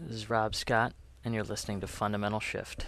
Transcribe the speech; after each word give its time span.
This 0.00 0.18
is 0.18 0.30
Rob 0.30 0.54
Scott, 0.54 0.92
and 1.24 1.34
you're 1.34 1.42
listening 1.42 1.80
to 1.80 1.88
Fundamental 1.88 2.38
Shift. 2.38 2.86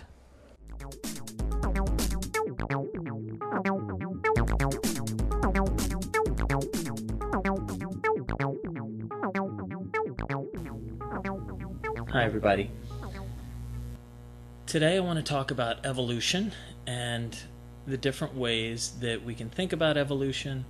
Hi, 12.10 12.24
everybody. 12.24 12.70
Today, 14.66 14.96
I 14.96 15.00
want 15.00 15.16
to 15.16 15.24
talk 15.24 15.50
about 15.50 15.84
evolution 15.84 16.52
and 16.86 17.36
the 17.88 17.96
different 17.96 18.36
ways 18.36 18.92
that 19.00 19.24
we 19.24 19.34
can 19.34 19.50
think 19.50 19.72
about 19.72 19.96
evolution, 19.96 20.64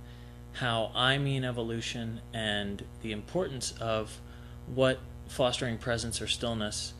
how 0.53 0.91
I 0.95 1.19
mean 1.19 1.43
evolution, 1.45 2.21
and 2.33 2.83
the 3.03 3.11
importance 3.11 3.73
of 3.79 4.19
what 4.65 4.99
fostering 5.31 5.77
presence 5.77 6.21
or 6.21 6.27
stillness, 6.27 6.93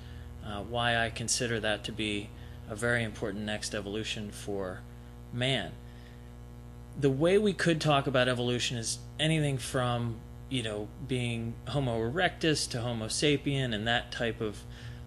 uh, 0.45 0.61
why 0.61 0.97
I 0.97 1.10
consider 1.10 1.60
that 1.60 1.83
to 1.83 1.92
be 1.92 2.29
a 2.69 2.75
very 2.75 3.04
important 3.04 3.43
next 3.46 3.75
evolution 3.75 4.32
for 4.32 4.79
man. 5.33 5.71
The 7.00 7.10
way 7.10 7.38
we 7.38 7.54
could 7.54 7.82
talk 7.82 8.07
about 8.07 8.29
evolution 8.29 8.78
is 8.78 9.00
anything 9.19 9.57
from, 9.57 10.15
you 10.50 10.64
know, 10.64 10.88
being 11.07 11.54
Homo 11.68 12.00
erectus 12.00 12.69
to 12.71 12.82
Homo 12.82 13.07
sapien 13.07 13.74
and 13.74 13.86
that 13.88 14.11
type 14.11 14.39
of 14.39 14.63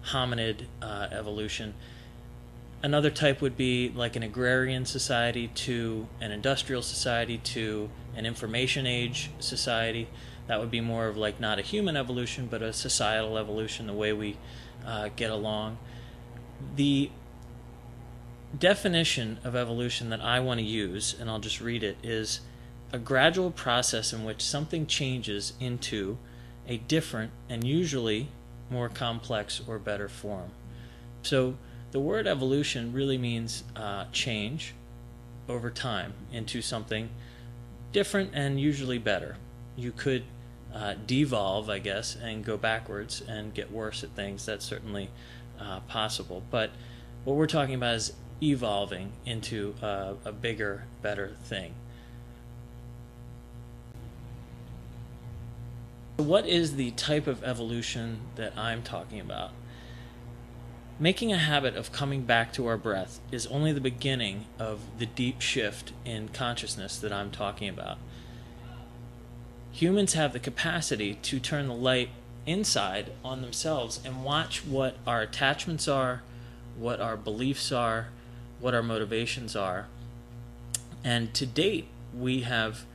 hominid 0.09 0.65
uh, 0.81 1.07
evolution. 1.11 1.73
Another 2.83 3.09
type 3.09 3.41
would 3.41 3.57
be 3.57 3.89
like 3.89 4.15
an 4.15 4.21
agrarian 4.21 4.85
society 4.85 5.47
to 5.47 6.07
an 6.21 6.31
industrial 6.31 6.83
society 6.83 7.39
to 7.39 7.89
an 8.15 8.27
information 8.27 8.85
age 8.85 9.31
society. 9.39 10.07
That 10.47 10.59
would 10.59 10.71
be 10.71 10.81
more 10.81 11.07
of 11.07 11.17
like 11.17 11.39
not 11.39 11.59
a 11.59 11.61
human 11.61 11.97
evolution, 11.97 12.47
but 12.47 12.61
a 12.61 12.71
societal 12.71 13.37
evolution, 13.37 13.87
the 13.87 13.93
way 13.93 14.13
we 14.13 14.37
uh, 14.85 15.09
get 15.15 15.31
along. 15.31 15.77
The 16.75 17.09
definition 18.57 19.39
of 19.43 19.55
evolution 19.55 20.09
that 20.09 20.21
I 20.21 20.39
want 20.39 20.59
to 20.59 20.65
use, 20.65 21.15
and 21.19 21.29
I'll 21.29 21.39
just 21.39 21.61
read 21.61 21.83
it, 21.83 21.97
is 22.03 22.41
a 22.93 22.99
gradual 22.99 23.51
process 23.51 24.13
in 24.13 24.23
which 24.23 24.41
something 24.41 24.85
changes 24.85 25.53
into 25.59 26.17
a 26.67 26.77
different 26.77 27.31
and 27.49 27.63
usually 27.63 28.29
more 28.69 28.89
complex 28.89 29.61
or 29.67 29.79
better 29.79 30.07
form. 30.07 30.51
So 31.23 31.55
the 31.91 31.99
word 31.99 32.27
evolution 32.27 32.93
really 32.93 33.17
means 33.17 33.63
uh, 33.75 34.05
change 34.11 34.73
over 35.47 35.69
time 35.69 36.13
into 36.31 36.61
something 36.61 37.09
different 37.91 38.31
and 38.33 38.59
usually 38.59 38.97
better. 38.97 39.37
You 39.75 39.91
could 39.91 40.23
uh, 40.73 40.95
devolve, 41.05 41.69
I 41.69 41.79
guess, 41.79 42.15
and 42.15 42.43
go 42.43 42.57
backwards 42.57 43.21
and 43.27 43.53
get 43.53 43.71
worse 43.71 44.03
at 44.03 44.11
things. 44.11 44.45
That's 44.45 44.65
certainly 44.65 45.09
uh, 45.59 45.79
possible. 45.81 46.43
But 46.51 46.71
what 47.23 47.35
we're 47.35 47.47
talking 47.47 47.75
about 47.75 47.95
is 47.95 48.13
evolving 48.41 49.13
into 49.25 49.75
a, 49.81 50.15
a 50.25 50.31
bigger, 50.31 50.83
better 51.01 51.35
thing. 51.43 51.73
What 56.17 56.47
is 56.47 56.75
the 56.75 56.91
type 56.91 57.27
of 57.27 57.43
evolution 57.43 58.21
that 58.35 58.57
I'm 58.57 58.83
talking 58.83 59.19
about? 59.19 59.51
Making 60.97 61.33
a 61.33 61.37
habit 61.37 61.75
of 61.75 61.91
coming 61.91 62.21
back 62.21 62.53
to 62.53 62.67
our 62.67 62.77
breath 62.77 63.19
is 63.29 63.47
only 63.47 63.73
the 63.73 63.81
beginning 63.81 64.45
of 64.57 64.79
the 64.97 65.05
deep 65.05 65.41
shift 65.41 65.91
in 66.05 66.29
consciousness 66.29 66.97
that 66.99 67.11
I'm 67.11 67.31
talking 67.31 67.67
about. 67.67 67.97
Humans 69.75 70.13
have 70.13 70.31
the 70.31 70.39
capacity 70.39 71.15
to 71.15 71.37
turn 71.37 71.67
the 71.67 71.73
light 71.73 72.07
inside 72.45 73.11
on 73.25 73.41
themselves 73.41 73.99
and 74.05 74.23
watch 74.23 74.65
what 74.65 74.95
our 75.05 75.21
attachments 75.21 75.85
are, 75.85 76.21
what 76.77 77.01
our 77.01 77.17
beliefs 77.17 77.73
are, 77.73 78.07
what 78.61 78.73
our 78.73 78.81
motivations 78.81 79.53
are. 79.53 79.87
And 81.03 81.33
to 81.33 81.45
date, 81.45 81.87
we 82.17 82.43
have 82.43 82.85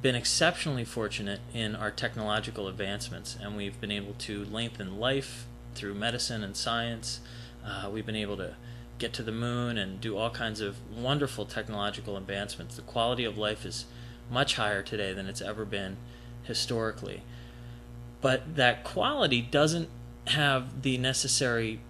been 0.00 0.14
exceptionally 0.14 0.84
fortunate 0.84 1.40
in 1.52 1.74
our 1.74 1.90
technological 1.90 2.68
advancements, 2.68 3.36
and 3.42 3.56
we've 3.56 3.80
been 3.80 3.90
able 3.90 4.12
to 4.20 4.44
lengthen 4.44 5.00
life 5.00 5.46
through 5.74 5.94
medicine 5.94 6.44
and 6.44 6.54
science. 6.54 7.18
Uh, 7.66 7.90
we've 7.92 8.06
been 8.06 8.14
able 8.14 8.36
to 8.36 8.54
get 9.00 9.12
to 9.14 9.24
the 9.24 9.32
moon 9.32 9.76
and 9.76 10.00
do 10.00 10.16
all 10.16 10.30
kinds 10.30 10.60
of 10.60 10.76
wonderful 10.96 11.44
technological 11.44 12.16
advancements. 12.16 12.76
The 12.76 12.82
quality 12.82 13.24
of 13.24 13.36
life 13.36 13.66
is 13.66 13.86
much 14.30 14.56
higher 14.56 14.82
today 14.82 15.12
than 15.12 15.26
it's 15.26 15.40
ever 15.40 15.64
been 15.64 15.96
historically. 16.42 17.22
But 18.20 18.56
that 18.56 18.84
quality 18.84 19.42
doesn't 19.42 19.88
have 20.28 20.82
the 20.82 20.96
necessary 20.98 21.80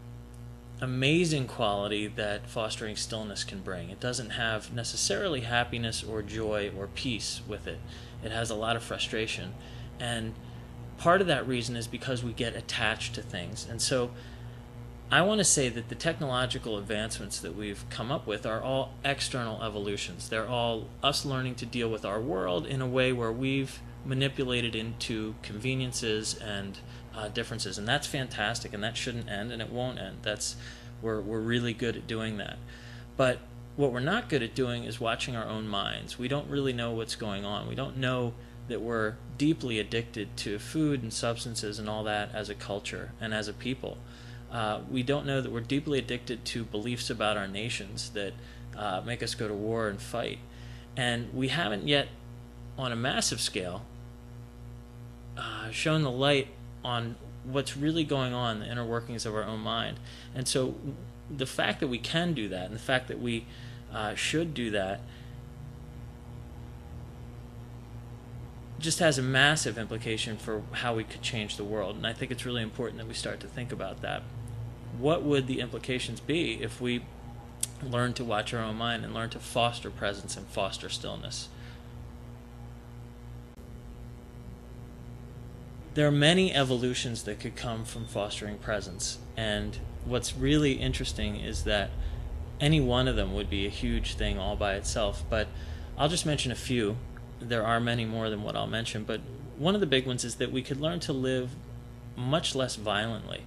amazing 0.80 1.46
quality 1.46 2.06
that 2.08 2.46
fostering 2.46 2.96
stillness 2.96 3.44
can 3.44 3.60
bring. 3.60 3.90
It 3.90 4.00
doesn't 4.00 4.30
have 4.30 4.72
necessarily 4.72 5.42
happiness 5.42 6.02
or 6.02 6.22
joy 6.22 6.70
or 6.76 6.88
peace 6.88 7.40
with 7.46 7.66
it. 7.66 7.78
It 8.22 8.32
has 8.32 8.50
a 8.50 8.54
lot 8.54 8.76
of 8.76 8.82
frustration. 8.82 9.54
And 10.00 10.34
part 10.98 11.20
of 11.20 11.26
that 11.28 11.46
reason 11.46 11.76
is 11.76 11.86
because 11.86 12.24
we 12.24 12.32
get 12.32 12.56
attached 12.56 13.14
to 13.14 13.22
things. 13.22 13.66
And 13.68 13.80
so 13.80 14.10
I 15.14 15.22
want 15.22 15.38
to 15.38 15.44
say 15.44 15.68
that 15.68 15.90
the 15.90 15.94
technological 15.94 16.76
advancements 16.76 17.38
that 17.38 17.54
we've 17.54 17.88
come 17.88 18.10
up 18.10 18.26
with 18.26 18.44
are 18.44 18.60
all 18.60 18.94
external 19.04 19.62
evolutions. 19.62 20.28
They're 20.28 20.48
all 20.48 20.88
us 21.04 21.24
learning 21.24 21.54
to 21.56 21.66
deal 21.66 21.88
with 21.88 22.04
our 22.04 22.20
world 22.20 22.66
in 22.66 22.82
a 22.82 22.86
way 22.88 23.12
where 23.12 23.30
we've 23.30 23.78
manipulated 24.04 24.74
into 24.74 25.36
conveniences 25.40 26.34
and 26.34 26.80
uh, 27.14 27.28
differences, 27.28 27.78
and 27.78 27.86
that's 27.86 28.08
fantastic, 28.08 28.74
and 28.74 28.82
that 28.82 28.96
shouldn't 28.96 29.30
end, 29.30 29.52
and 29.52 29.62
it 29.62 29.70
won't 29.70 30.00
end. 30.00 30.16
That's 30.22 30.56
we're 31.00 31.20
we're 31.20 31.38
really 31.38 31.74
good 31.74 31.94
at 31.94 32.08
doing 32.08 32.38
that, 32.38 32.58
but 33.16 33.38
what 33.76 33.92
we're 33.92 34.00
not 34.00 34.28
good 34.28 34.42
at 34.42 34.52
doing 34.52 34.82
is 34.82 34.98
watching 34.98 35.36
our 35.36 35.46
own 35.46 35.68
minds. 35.68 36.18
We 36.18 36.26
don't 36.26 36.50
really 36.50 36.72
know 36.72 36.90
what's 36.90 37.14
going 37.14 37.44
on. 37.44 37.68
We 37.68 37.76
don't 37.76 37.98
know 37.98 38.34
that 38.66 38.80
we're 38.80 39.14
deeply 39.38 39.78
addicted 39.78 40.36
to 40.38 40.58
food 40.58 41.04
and 41.04 41.12
substances 41.12 41.78
and 41.78 41.88
all 41.88 42.02
that 42.02 42.34
as 42.34 42.48
a 42.48 42.54
culture 42.56 43.12
and 43.20 43.32
as 43.32 43.46
a 43.46 43.52
people. 43.52 43.98
Uh, 44.54 44.80
we 44.88 45.02
don't 45.02 45.26
know 45.26 45.40
that 45.40 45.50
we're 45.50 45.60
deeply 45.60 45.98
addicted 45.98 46.44
to 46.44 46.62
beliefs 46.62 47.10
about 47.10 47.36
our 47.36 47.48
nations 47.48 48.10
that 48.10 48.32
uh, 48.76 49.02
make 49.04 49.20
us 49.20 49.34
go 49.34 49.48
to 49.48 49.54
war 49.54 49.88
and 49.88 50.00
fight. 50.00 50.38
And 50.96 51.34
we 51.34 51.48
haven't 51.48 51.88
yet, 51.88 52.06
on 52.78 52.92
a 52.92 52.96
massive 52.96 53.40
scale, 53.40 53.84
uh, 55.36 55.70
shown 55.72 56.04
the 56.04 56.10
light 56.10 56.46
on 56.84 57.16
what's 57.42 57.76
really 57.76 58.04
going 58.04 58.32
on, 58.32 58.60
the 58.60 58.70
inner 58.70 58.86
workings 58.86 59.26
of 59.26 59.34
our 59.34 59.42
own 59.42 59.58
mind. 59.58 59.98
And 60.36 60.46
so 60.46 60.76
the 61.28 61.46
fact 61.46 61.80
that 61.80 61.88
we 61.88 61.98
can 61.98 62.32
do 62.32 62.48
that 62.48 62.66
and 62.66 62.74
the 62.76 62.82
fact 62.82 63.08
that 63.08 63.20
we 63.20 63.46
uh, 63.92 64.14
should 64.14 64.54
do 64.54 64.70
that 64.70 65.00
just 68.78 69.00
has 69.00 69.18
a 69.18 69.22
massive 69.22 69.78
implication 69.78 70.36
for 70.36 70.62
how 70.72 70.94
we 70.94 71.02
could 71.02 71.22
change 71.22 71.56
the 71.56 71.64
world. 71.64 71.96
And 71.96 72.06
I 72.06 72.12
think 72.12 72.30
it's 72.30 72.46
really 72.46 72.62
important 72.62 72.98
that 72.98 73.08
we 73.08 73.14
start 73.14 73.40
to 73.40 73.48
think 73.48 73.72
about 73.72 74.00
that. 74.02 74.22
What 74.98 75.22
would 75.22 75.46
the 75.46 75.60
implications 75.60 76.20
be 76.20 76.62
if 76.62 76.80
we 76.80 77.04
learn 77.82 78.14
to 78.14 78.24
watch 78.24 78.54
our 78.54 78.62
own 78.62 78.76
mind 78.76 79.04
and 79.04 79.12
learn 79.12 79.30
to 79.30 79.38
foster 79.38 79.90
presence 79.90 80.36
and 80.36 80.46
foster 80.46 80.88
stillness? 80.88 81.48
There 85.94 86.06
are 86.06 86.12
many 86.12 86.52
evolutions 86.52 87.22
that 87.24 87.38
could 87.38 87.54
come 87.54 87.84
from 87.84 88.06
fostering 88.06 88.58
presence. 88.58 89.18
And 89.36 89.78
what's 90.04 90.36
really 90.36 90.72
interesting 90.72 91.36
is 91.36 91.64
that 91.64 91.90
any 92.60 92.80
one 92.80 93.06
of 93.08 93.16
them 93.16 93.34
would 93.34 93.50
be 93.50 93.66
a 93.66 93.70
huge 93.70 94.14
thing 94.14 94.38
all 94.38 94.56
by 94.56 94.74
itself. 94.74 95.24
But 95.30 95.48
I'll 95.96 96.08
just 96.08 96.26
mention 96.26 96.50
a 96.50 96.56
few 96.56 96.96
there 97.40 97.64
are 97.64 97.80
many 97.80 98.04
more 98.04 98.30
than 98.30 98.42
what 98.42 98.56
I'll 98.56 98.66
mention, 98.66 99.04
but 99.04 99.20
one 99.56 99.74
of 99.74 99.80
the 99.80 99.86
big 99.86 100.06
ones 100.06 100.24
is 100.24 100.36
that 100.36 100.50
we 100.50 100.62
could 100.62 100.80
learn 100.80 101.00
to 101.00 101.12
live 101.12 101.50
much 102.16 102.54
less 102.54 102.76
violently. 102.76 103.42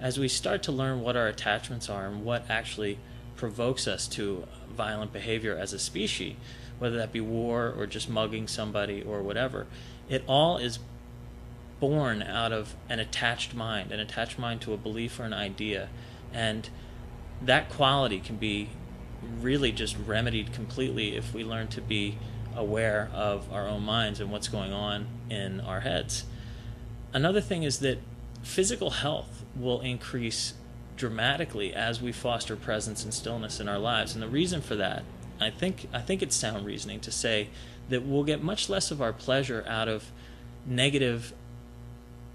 As 0.00 0.18
we 0.18 0.28
start 0.28 0.62
to 0.64 0.72
learn 0.72 1.00
what 1.00 1.16
our 1.16 1.26
attachments 1.26 1.88
are 1.88 2.06
and 2.06 2.24
what 2.24 2.44
actually 2.50 2.98
provokes 3.36 3.86
us 3.86 4.06
to 4.08 4.46
violent 4.68 5.12
behavior 5.12 5.56
as 5.56 5.72
a 5.72 5.78
species, 5.78 6.36
whether 6.78 6.96
that 6.96 7.12
be 7.12 7.20
war 7.20 7.72
or 7.76 7.86
just 7.86 8.08
mugging 8.08 8.46
somebody 8.46 9.02
or 9.02 9.22
whatever, 9.22 9.66
it 10.08 10.22
all 10.26 10.58
is 10.58 10.78
born 11.80 12.22
out 12.22 12.52
of 12.52 12.74
an 12.88 12.98
attached 12.98 13.54
mind, 13.54 13.92
an 13.92 14.00
attached 14.00 14.38
mind 14.38 14.60
to 14.62 14.72
a 14.72 14.76
belief 14.76 15.18
or 15.18 15.24
an 15.24 15.34
idea. 15.34 15.88
And 16.32 16.68
that 17.42 17.68
quality 17.68 18.20
can 18.20 18.36
be 18.36 18.70
really 19.40 19.72
just 19.72 19.96
remedied 20.06 20.52
completely 20.52 21.16
if 21.16 21.34
we 21.34 21.44
learn 21.44 21.68
to 21.68 21.80
be 21.80 22.18
aware 22.54 23.10
of 23.12 23.52
our 23.52 23.66
own 23.66 23.82
minds 23.82 24.20
and 24.20 24.30
what's 24.30 24.48
going 24.48 24.72
on 24.72 25.06
in 25.28 25.60
our 25.60 25.80
heads. 25.80 26.24
Another 27.12 27.40
thing 27.40 27.62
is 27.62 27.80
that 27.80 27.98
physical 28.42 28.90
health 28.90 29.35
will 29.58 29.80
increase 29.80 30.54
dramatically 30.96 31.74
as 31.74 32.00
we 32.00 32.12
foster 32.12 32.56
presence 32.56 33.04
and 33.04 33.12
stillness 33.12 33.60
in 33.60 33.68
our 33.68 33.78
lives. 33.78 34.14
And 34.14 34.22
the 34.22 34.28
reason 34.28 34.60
for 34.60 34.76
that, 34.76 35.04
I 35.40 35.50
think 35.50 35.88
I 35.92 36.00
think 36.00 36.22
it's 36.22 36.36
sound 36.36 36.64
reasoning 36.64 37.00
to 37.00 37.10
say 37.10 37.48
that 37.88 38.04
we'll 38.04 38.24
get 38.24 38.42
much 38.42 38.68
less 38.68 38.90
of 38.90 39.02
our 39.02 39.12
pleasure 39.12 39.64
out 39.68 39.88
of 39.88 40.10
negative 40.66 41.32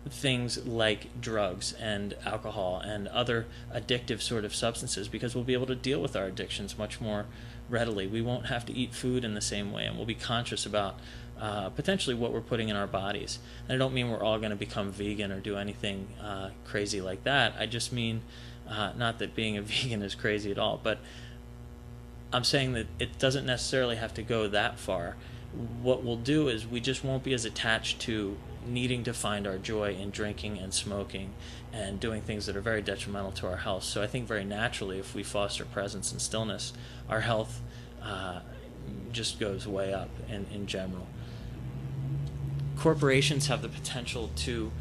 things 0.09 0.65
like 0.65 1.21
drugs 1.21 1.73
and 1.73 2.15
alcohol 2.25 2.79
and 2.83 3.07
other 3.09 3.45
addictive 3.73 4.21
sort 4.21 4.43
of 4.45 4.55
substances 4.55 5.07
because 5.07 5.35
we'll 5.35 5.43
be 5.43 5.53
able 5.53 5.67
to 5.67 5.75
deal 5.75 6.01
with 6.01 6.15
our 6.15 6.25
addictions 6.25 6.77
much 6.77 6.99
more 6.99 7.25
readily. 7.71 8.07
We 8.07 8.21
won't 8.21 8.47
have 8.47 8.65
to 8.67 8.73
eat 8.73 8.93
food 8.93 9.23
in 9.23 9.33
the 9.33 9.41
same 9.41 9.71
way, 9.71 9.85
and 9.85 9.97
we'll 9.97 10.05
be 10.05 10.15
conscious 10.15 10.65
about 10.65 10.99
uh, 11.39 11.69
potentially 11.69 12.15
what 12.15 12.31
we're 12.31 12.41
putting 12.41 12.69
in 12.69 12.75
our 12.75 12.85
bodies. 12.85 13.39
And 13.67 13.75
I 13.75 13.79
don't 13.79 13.93
mean 13.93 14.11
we're 14.11 14.23
all 14.23 14.37
going 14.37 14.51
to 14.51 14.55
become 14.55 14.91
vegan 14.91 15.31
or 15.31 15.39
do 15.39 15.57
anything 15.57 16.07
uh, 16.21 16.49
crazy 16.65 17.01
like 17.01 17.23
that. 17.23 17.55
I 17.57 17.65
just 17.65 17.91
mean 17.91 18.21
uh, 18.69 18.93
not 18.95 19.19
that 19.19 19.35
being 19.35 19.57
a 19.57 19.61
vegan 19.63 20.03
is 20.03 20.13
crazy 20.13 20.51
at 20.51 20.59
all, 20.59 20.79
but 20.81 20.99
I'm 22.31 22.43
saying 22.43 22.73
that 22.73 22.87
it 22.99 23.17
doesn't 23.17 23.45
necessarily 23.45 23.95
have 23.95 24.13
to 24.15 24.23
go 24.23 24.47
that 24.47 24.79
far. 24.79 25.15
What 25.81 26.03
we'll 26.03 26.17
do 26.17 26.47
is 26.47 26.65
we 26.65 26.79
just 26.79 27.03
won't 27.03 27.23
be 27.23 27.33
as 27.33 27.45
attached 27.45 27.99
to 28.01 28.37
needing 28.65 29.03
to 29.03 29.13
find 29.13 29.47
our 29.47 29.57
joy 29.57 29.95
in 29.95 30.11
drinking 30.11 30.59
and 30.59 30.73
smoking 30.73 31.33
and 31.73 31.99
doing 31.99 32.21
things 32.21 32.45
that 32.45 32.55
are 32.55 32.61
very 32.61 32.81
detrimental 32.81 33.31
to 33.31 33.47
our 33.47 33.57
health. 33.57 33.83
So 33.83 34.01
I 34.01 34.07
think 34.07 34.27
very 34.27 34.45
naturally, 34.45 34.99
if 34.99 35.15
we 35.15 35.23
foster 35.23 35.65
presence 35.65 36.11
and 36.11 36.21
stillness, 36.21 36.73
our 37.09 37.21
health 37.21 37.61
uh, 38.01 38.41
just 39.11 39.39
goes 39.39 39.67
way 39.67 39.93
up 39.93 40.09
in, 40.29 40.45
in 40.53 40.67
general. 40.67 41.07
Corporations 42.77 43.47
have 43.47 43.61
the 43.61 43.69
potential 43.69 44.29
to 44.37 44.71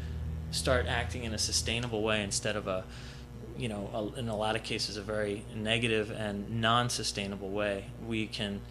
start 0.51 0.85
acting 0.87 1.23
in 1.23 1.33
a 1.33 1.37
sustainable 1.37 2.01
way 2.01 2.23
instead 2.23 2.55
of 2.55 2.67
a 2.67 2.83
you 3.57 3.67
know, 3.67 4.13
in 4.17 4.27
a 4.27 4.35
lot 4.35 4.55
of 4.55 4.63
cases, 4.63 4.97
a 4.97 5.01
very 5.01 5.45
negative 5.55 6.09
and 6.09 6.61
non 6.61 6.89
sustainable 6.89 7.49
way. 7.49 7.85
We 8.07 8.25
can 8.25 8.61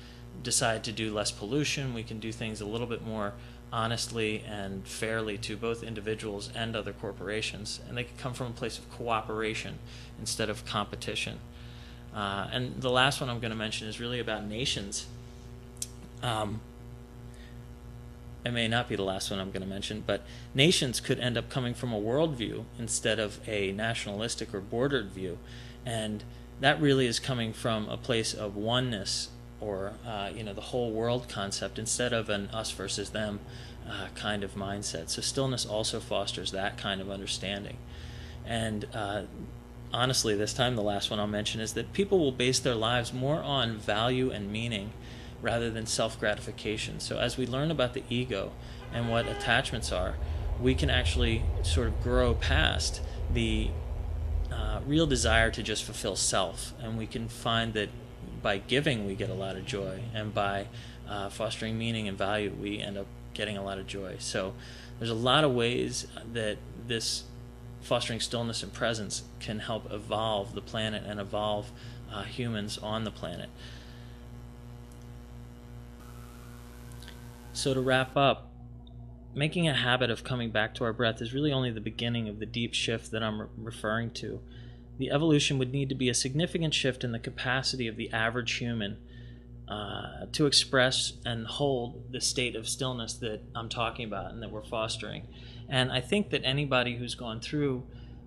decide 0.42 0.84
to 0.84 0.92
do 0.92 1.12
less 1.12 1.30
pollution, 1.30 1.94
we 1.94 2.02
can 2.02 2.18
do 2.18 2.32
things 2.32 2.60
a 2.60 2.66
little 2.66 2.86
bit 2.86 3.04
more 3.04 3.34
honestly 3.72 4.42
and 4.48 4.86
fairly 4.86 5.38
to 5.38 5.56
both 5.56 5.82
individuals 5.82 6.50
and 6.54 6.74
other 6.74 6.92
corporations. 6.92 7.80
And 7.88 7.96
they 7.96 8.04
can 8.04 8.16
come 8.16 8.34
from 8.34 8.48
a 8.48 8.50
place 8.50 8.78
of 8.78 8.90
cooperation 8.90 9.78
instead 10.18 10.50
of 10.50 10.64
competition. 10.64 11.38
Uh, 12.14 12.48
and 12.52 12.80
the 12.80 12.90
last 12.90 13.20
one 13.20 13.30
I'm 13.30 13.38
going 13.38 13.52
to 13.52 13.56
mention 13.56 13.86
is 13.86 14.00
really 14.00 14.18
about 14.18 14.44
nations. 14.44 15.06
Um, 16.22 16.60
it 18.44 18.52
may 18.52 18.68
not 18.68 18.88
be 18.88 18.96
the 18.96 19.04
last 19.04 19.30
one 19.30 19.38
I'm 19.38 19.50
going 19.50 19.62
to 19.62 19.68
mention, 19.68 20.02
but 20.06 20.22
nations 20.54 20.98
could 20.98 21.20
end 21.20 21.36
up 21.36 21.50
coming 21.50 21.74
from 21.74 21.92
a 21.92 22.00
worldview 22.00 22.64
instead 22.78 23.20
of 23.20 23.38
a 23.46 23.70
nationalistic 23.72 24.54
or 24.54 24.60
bordered 24.60 25.10
view. 25.10 25.38
And 25.84 26.24
that 26.60 26.80
really 26.80 27.06
is 27.06 27.20
coming 27.20 27.52
from 27.52 27.88
a 27.88 27.96
place 27.96 28.34
of 28.34 28.56
oneness 28.56 29.28
or 29.60 29.92
uh, 30.06 30.30
you 30.34 30.42
know 30.42 30.52
the 30.52 30.60
whole 30.60 30.90
world 30.90 31.28
concept 31.28 31.78
instead 31.78 32.12
of 32.12 32.28
an 32.28 32.48
us 32.48 32.70
versus 32.70 33.10
them 33.10 33.40
uh, 33.88 34.08
kind 34.14 34.44
of 34.44 34.54
mindset. 34.54 35.10
So 35.10 35.20
stillness 35.22 35.66
also 35.66 36.00
fosters 36.00 36.52
that 36.52 36.78
kind 36.78 37.00
of 37.00 37.10
understanding. 37.10 37.76
And 38.46 38.86
uh, 38.94 39.22
honestly, 39.92 40.34
this 40.34 40.52
time 40.52 40.76
the 40.76 40.82
last 40.82 41.10
one 41.10 41.20
I'll 41.20 41.26
mention 41.26 41.60
is 41.60 41.74
that 41.74 41.92
people 41.92 42.18
will 42.18 42.32
base 42.32 42.58
their 42.58 42.74
lives 42.74 43.12
more 43.12 43.42
on 43.42 43.78
value 43.78 44.30
and 44.30 44.50
meaning 44.50 44.92
rather 45.42 45.70
than 45.70 45.86
self 45.86 46.18
gratification. 46.18 47.00
So 47.00 47.18
as 47.18 47.36
we 47.36 47.46
learn 47.46 47.70
about 47.70 47.94
the 47.94 48.02
ego 48.08 48.52
and 48.92 49.10
what 49.10 49.26
attachments 49.26 49.92
are, 49.92 50.16
we 50.60 50.74
can 50.74 50.90
actually 50.90 51.42
sort 51.62 51.88
of 51.88 52.02
grow 52.02 52.34
past 52.34 53.00
the 53.32 53.70
uh, 54.52 54.80
real 54.86 55.06
desire 55.06 55.50
to 55.50 55.62
just 55.62 55.84
fulfill 55.84 56.16
self, 56.16 56.74
and 56.82 56.98
we 56.98 57.06
can 57.06 57.28
find 57.28 57.72
that 57.74 57.88
by 58.42 58.58
giving 58.58 59.06
we 59.06 59.14
get 59.14 59.30
a 59.30 59.34
lot 59.34 59.56
of 59.56 59.66
joy, 59.66 60.02
and 60.14 60.34
by 60.34 60.66
uh, 61.08 61.28
fostering 61.28 61.78
meaning 61.78 62.08
and 62.08 62.16
value 62.16 62.52
we 62.60 62.78
end 62.78 62.96
up 62.96 63.06
getting 63.34 63.56
a 63.56 63.64
lot 63.64 63.78
of 63.78 63.86
joy. 63.86 64.16
So 64.18 64.54
there's 64.98 65.10
a 65.10 65.14
lot 65.14 65.44
of 65.44 65.52
ways 65.52 66.06
that 66.32 66.58
this 66.86 67.24
fostering 67.80 68.20
stillness 68.20 68.62
and 68.62 68.72
presence 68.72 69.22
can 69.40 69.58
help 69.58 69.90
evolve 69.92 70.54
the 70.54 70.60
planet 70.60 71.02
and 71.06 71.18
evolve 71.18 71.72
uh, 72.12 72.24
humans 72.24 72.78
on 72.78 73.04
the 73.04 73.10
planet. 73.10 73.48
So, 77.52 77.74
to 77.74 77.80
wrap 77.80 78.16
up, 78.16 78.50
making 79.34 79.68
a 79.68 79.74
habit 79.74 80.10
of 80.10 80.24
coming 80.24 80.50
back 80.50 80.74
to 80.76 80.84
our 80.84 80.92
breath 80.92 81.20
is 81.20 81.34
really 81.34 81.52
only 81.52 81.70
the 81.70 81.80
beginning 81.80 82.28
of 82.28 82.38
the 82.38 82.46
deep 82.46 82.74
shift 82.74 83.10
that 83.10 83.22
I'm 83.22 83.40
re- 83.40 83.48
referring 83.56 84.10
to. 84.12 84.40
The 85.00 85.10
evolution 85.10 85.56
would 85.56 85.72
need 85.72 85.88
to 85.88 85.94
be 85.94 86.10
a 86.10 86.14
significant 86.14 86.74
shift 86.74 87.04
in 87.04 87.12
the 87.12 87.18
capacity 87.18 87.88
of 87.88 87.96
the 87.96 88.12
average 88.12 88.52
human 88.52 88.98
uh, 89.66 90.26
to 90.32 90.44
express 90.44 91.14
and 91.24 91.46
hold 91.46 92.12
the 92.12 92.20
state 92.20 92.54
of 92.54 92.68
stillness 92.68 93.14
that 93.14 93.40
I'm 93.54 93.70
talking 93.70 94.04
about 94.04 94.30
and 94.30 94.42
that 94.42 94.50
we're 94.50 94.62
fostering. 94.62 95.26
And 95.70 95.90
I 95.90 96.02
think 96.02 96.28
that 96.30 96.42
anybody 96.44 96.96
who's 96.96 97.14
gone 97.14 97.40
through 97.40 97.82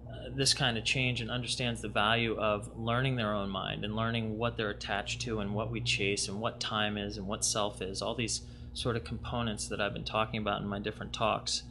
uh, 0.10 0.30
this 0.36 0.56
kind 0.56 0.76
of 0.76 0.84
change 0.84 1.22
and 1.22 1.30
understands 1.30 1.80
the 1.80 1.90
value 1.90 2.36
of 2.40 2.76
learning 2.76 3.18
their 3.18 3.36
own 3.36 3.52
mind 3.52 3.86
and 3.86 3.96
learning 3.96 4.40
what 4.40 4.58
they're 4.58 4.72
attached 4.72 5.22
to 5.22 5.42
and 5.42 5.54
what 5.54 5.70
we 5.70 5.80
chase 5.80 6.28
and 6.28 6.42
what 6.42 6.60
time 6.60 6.98
is 6.98 7.18
and 7.18 7.28
what 7.28 7.46
self 7.46 7.84
is, 7.84 8.02
all 8.02 8.16
these 8.16 8.42
sort 8.74 8.96
of 8.96 9.04
components 9.04 9.68
that 9.68 9.80
I've 9.80 9.94
been 9.94 10.04
talking 10.04 10.40
about 10.40 10.62
in 10.62 10.68
my 10.68 10.80
different 10.80 11.14
talks. 11.14 11.62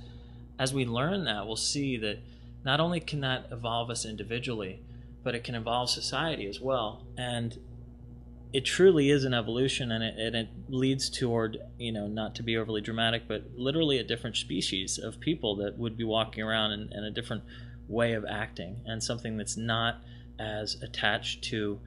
As 0.60 0.72
we 0.72 0.86
learn 0.86 1.24
that, 1.24 1.44
we'll 1.44 1.56
see 1.56 1.96
that 1.96 2.20
not 2.64 2.78
only 2.78 3.00
can 3.00 3.22
that 3.22 3.48
evolve 3.50 3.90
us 3.90 4.04
individually, 4.04 4.80
but 5.22 5.34
it 5.34 5.44
can 5.44 5.54
involve 5.54 5.90
society 5.90 6.46
as 6.46 6.60
well. 6.60 7.04
And 7.16 7.58
it 8.52 8.64
truly 8.64 9.10
is 9.10 9.24
an 9.24 9.32
evolution 9.32 9.90
and 9.90 10.04
it, 10.04 10.14
and 10.18 10.36
it 10.36 10.48
leads 10.68 11.08
toward, 11.08 11.58
you 11.78 11.92
know, 11.92 12.06
not 12.06 12.34
to 12.34 12.42
be 12.42 12.56
overly 12.56 12.80
dramatic, 12.80 13.26
but 13.26 13.44
literally 13.56 13.98
a 13.98 14.04
different 14.04 14.36
species 14.36 14.98
of 14.98 15.20
people 15.20 15.56
that 15.56 15.78
would 15.78 15.96
be 15.96 16.04
walking 16.04 16.42
around 16.42 16.72
in, 16.72 17.04
a 17.04 17.10
different 17.10 17.44
way 17.88 18.12
of 18.12 18.24
acting 18.28 18.80
and 18.84 19.02
something 19.02 19.36
that's 19.36 19.56
not 19.56 20.02
as 20.38 20.76
attached 20.82 21.42
to 21.44 21.80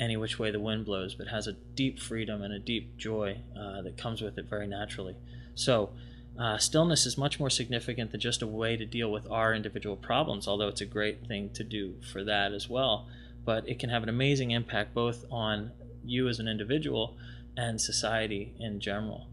any 0.00 0.16
which 0.16 0.38
way 0.38 0.50
the 0.50 0.60
wind 0.60 0.84
blows, 0.84 1.14
but 1.14 1.28
has 1.28 1.46
a 1.46 1.52
deep 1.74 2.00
freedom 2.00 2.42
and 2.42 2.52
a 2.52 2.58
deep 2.58 2.96
joy 2.96 3.38
uh, 3.58 3.82
that 3.82 3.96
comes 3.96 4.22
with 4.22 4.38
it 4.38 4.46
very 4.48 4.66
naturally. 4.66 5.14
So, 5.54 5.90
uh, 6.38 6.58
stillness 6.58 7.06
is 7.06 7.18
much 7.18 7.38
more 7.38 7.50
significant 7.50 8.10
than 8.10 8.20
just 8.20 8.42
a 8.42 8.46
way 8.46 8.76
to 8.76 8.86
deal 8.86 9.10
with 9.12 9.30
our 9.30 9.54
individual 9.54 9.96
problems, 9.96 10.48
although 10.48 10.68
it's 10.68 10.80
a 10.80 10.86
great 10.86 11.26
thing 11.26 11.50
to 11.50 11.64
do 11.64 11.94
for 12.12 12.24
that 12.24 12.52
as 12.52 12.68
well. 12.68 13.06
But 13.44 13.68
it 13.68 13.78
can 13.78 13.90
have 13.90 14.02
an 14.02 14.08
amazing 14.08 14.50
impact 14.50 14.94
both 14.94 15.24
on 15.30 15.72
you 16.04 16.28
as 16.28 16.38
an 16.38 16.48
individual 16.48 17.16
and 17.56 17.80
society 17.80 18.54
in 18.58 18.80
general. 18.80 19.26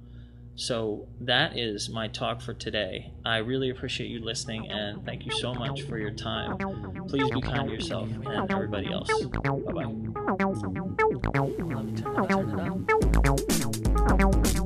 So 0.55 1.07
that 1.21 1.57
is 1.57 1.89
my 1.89 2.09
talk 2.09 2.41
for 2.41 2.53
today. 2.53 3.13
I 3.25 3.37
really 3.37 3.69
appreciate 3.69 4.07
you 4.07 4.19
listening 4.19 4.69
and 4.69 5.05
thank 5.05 5.25
you 5.25 5.31
so 5.31 5.53
much 5.53 5.83
for 5.83 5.97
your 5.97 6.11
time. 6.11 6.57
Please 7.07 7.31
be 7.31 7.39
kind 7.39 7.69
to 7.69 7.73
yourself 7.73 8.09
and 8.09 8.51
everybody 8.51 8.91
else. 8.91 9.07
Bye 9.07 9.49
bye. 14.17 14.65